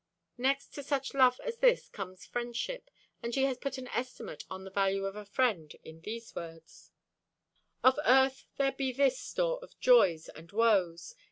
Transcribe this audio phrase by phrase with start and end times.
[0.39, 2.89] Next to such love as this comes friendship,
[3.21, 6.89] and she has put an estimate of the value of a friend in these words:
[7.83, 11.13] Of Earth there be this store of joys and woes.